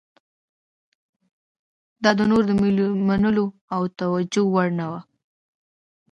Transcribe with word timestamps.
دا 2.03 2.11
نور 2.29 2.41
د 2.47 2.51
منلو 3.07 3.45
او 3.75 3.81
توجیه 3.99 4.43
وړ 4.53 4.67
نه 4.79 4.85
ده. 4.91 4.99